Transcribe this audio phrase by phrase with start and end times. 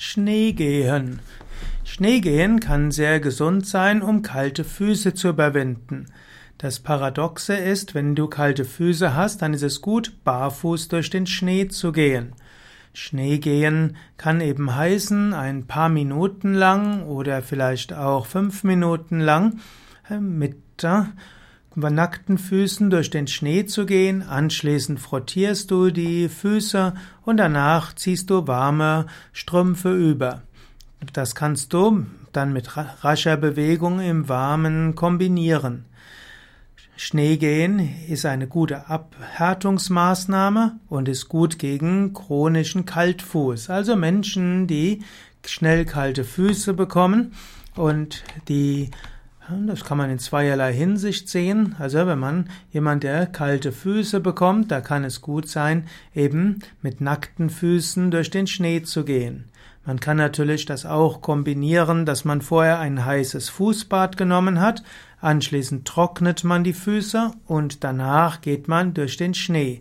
[0.00, 1.18] Schneegehen.
[1.82, 6.06] Schneegehen kann sehr gesund sein, um kalte Füße zu überwinden.
[6.56, 11.26] Das Paradoxe ist, wenn du kalte Füße hast, dann ist es gut, barfuß durch den
[11.26, 12.34] Schnee zu gehen.
[12.92, 19.58] Schneegehen kann eben heißen, ein paar Minuten lang oder vielleicht auch fünf Minuten lang
[20.08, 20.58] äh, mit
[21.74, 26.94] nackten Füßen durch den Schnee zu gehen, anschließend frottierst du die Füße
[27.24, 30.42] und danach ziehst du warme Strümpfe über.
[31.12, 35.84] Das kannst du dann mit rascher Bewegung im Warmen kombinieren.
[36.96, 37.78] Schneegehen
[38.08, 43.70] ist eine gute Abhärtungsmaßnahme und ist gut gegen chronischen Kaltfuß.
[43.70, 45.04] Also Menschen, die
[45.46, 47.34] schnell kalte Füße bekommen
[47.76, 48.90] und die
[49.66, 51.74] das kann man in zweierlei Hinsicht sehen.
[51.78, 57.00] Also wenn man jemand, der kalte Füße bekommt, da kann es gut sein, eben mit
[57.00, 59.44] nackten Füßen durch den Schnee zu gehen.
[59.86, 64.82] Man kann natürlich das auch kombinieren, dass man vorher ein heißes Fußbad genommen hat,
[65.22, 69.80] anschließend trocknet man die Füße und danach geht man durch den Schnee.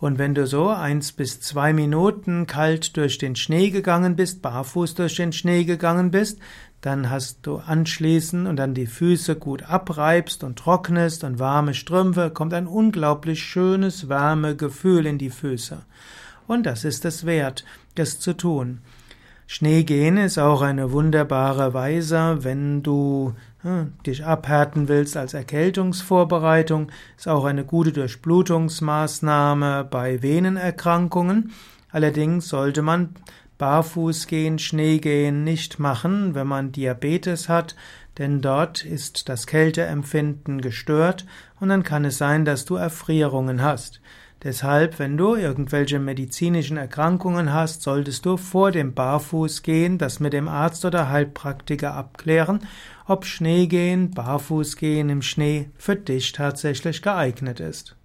[0.00, 4.94] Und wenn du so eins bis zwei Minuten kalt durch den Schnee gegangen bist, barfuß
[4.94, 6.38] durch den Schnee gegangen bist,
[6.80, 12.30] dann hast du anschließend und dann die Füße gut abreibst und trocknest und warme Strümpfe,
[12.30, 15.78] kommt ein unglaublich schönes Wärmegefühl in die Füße.
[16.46, 17.64] Und das ist es wert,
[17.96, 18.78] das zu tun.
[19.46, 27.28] Schneegehen ist auch eine wunderbare Weise, wenn du ja, dich abhärten willst als Erkältungsvorbereitung, ist
[27.28, 31.52] auch eine gute Durchblutungsmaßnahme bei Venenerkrankungen.
[31.90, 33.14] Allerdings sollte man
[33.58, 37.76] barfuß gehen, Schnee gehen nicht machen, wenn man Diabetes hat,
[38.16, 41.26] denn dort ist das Kälteempfinden gestört
[41.60, 44.00] und dann kann es sein, dass du Erfrierungen hast.
[44.44, 50.46] Deshalb, wenn du irgendwelche medizinischen Erkrankungen hast, solltest du vor dem Barfußgehen das mit dem
[50.46, 52.60] Arzt oder Heilpraktiker abklären,
[53.06, 57.96] ob Schneegehen, Barfußgehen im Schnee für dich tatsächlich geeignet ist.